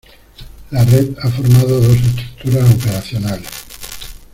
[0.71, 3.47] La Red ha formado dos estructuras operacionales.